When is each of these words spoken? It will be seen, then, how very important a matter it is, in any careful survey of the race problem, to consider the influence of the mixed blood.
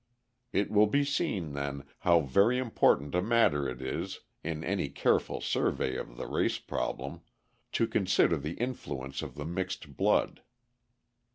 It 0.51 0.71
will 0.71 0.87
be 0.87 1.03
seen, 1.05 1.53
then, 1.53 1.83
how 1.99 2.21
very 2.21 2.57
important 2.57 3.13
a 3.13 3.21
matter 3.21 3.69
it 3.69 3.83
is, 3.83 4.21
in 4.43 4.63
any 4.63 4.89
careful 4.89 5.41
survey 5.41 5.95
of 5.95 6.17
the 6.17 6.25
race 6.25 6.57
problem, 6.57 7.21
to 7.73 7.85
consider 7.85 8.37
the 8.37 8.53
influence 8.55 9.21
of 9.21 9.35
the 9.35 9.45
mixed 9.45 9.95
blood. 9.97 10.41